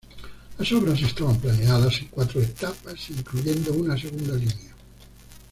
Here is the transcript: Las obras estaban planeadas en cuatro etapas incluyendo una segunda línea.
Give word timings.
Las 0.57 0.71
obras 0.71 0.99
estaban 0.99 1.39
planeadas 1.39 1.99
en 1.99 2.07
cuatro 2.07 2.41
etapas 2.41 3.07
incluyendo 3.11 3.71
una 3.73 3.95
segunda 3.95 4.33
línea. 4.33 4.73